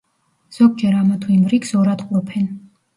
ზოგჯერ 0.57 0.97
ამა 1.01 1.19
თუ 1.27 1.31
იმ 1.37 1.47
რიგს 1.55 1.77
ორად 1.85 2.05
ყოფენ. 2.11 2.55